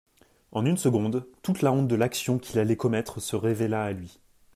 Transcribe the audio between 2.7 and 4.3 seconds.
commettre se révéla à lui.